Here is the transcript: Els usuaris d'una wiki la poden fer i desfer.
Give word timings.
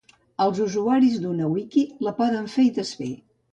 Els 0.45 0.61
usuaris 0.65 1.19
d'una 1.27 1.51
wiki 1.53 1.85
la 2.09 2.17
poden 2.23 2.51
fer 2.57 2.69
i 2.73 2.75
desfer. 2.83 3.15